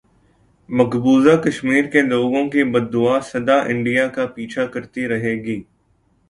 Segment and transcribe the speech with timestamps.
[0.69, 5.61] مقبوضہ کشمیر کے لوگوں کی بددعا سدا انڈیا کا پیچھا کرتی رہے گی